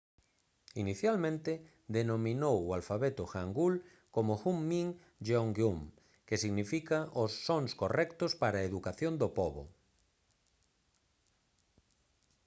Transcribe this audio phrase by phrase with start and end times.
[0.83, 1.51] inicialmente
[1.97, 3.73] denominou o alfabeto hangeul
[4.15, 4.87] como hunmin
[5.27, 5.79] jeongeum
[6.27, 9.63] que significa os sons correctos para a educación do pobo